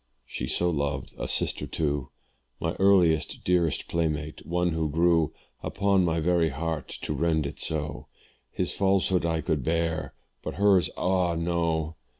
[0.25, 2.09] she so loved a sister too!
[2.59, 5.31] "My earliest, dearest playmate one who grew
[5.61, 8.07] "Upon my very heart to rend it so!
[8.51, 10.89] "His falsehood I could bear but hers!
[10.97, 11.35] ah!
[11.35, 11.97] no.